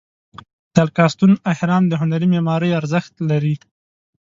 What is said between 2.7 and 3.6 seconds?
ارزښت لري.